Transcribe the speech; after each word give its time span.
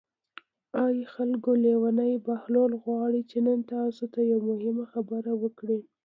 ای 0.83 0.97
خلکو 1.13 1.51
لېونی 1.63 2.13
بهلول 2.25 2.71
غواړي 2.83 3.21
چې 3.29 3.37
نن 3.47 3.59
تاسو 3.73 4.03
ته 4.13 4.19
یوه 4.31 4.43
مهمه 4.49 4.85
خبره 4.93 5.31
وکړي. 5.41 5.79